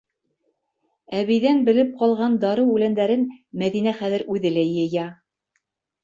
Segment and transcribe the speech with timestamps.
[1.17, 3.25] Әбейҙән белеп ҡалған дарыу үләндәрен
[3.63, 5.05] Мәҙинә хәҙер үҙе лә йыя.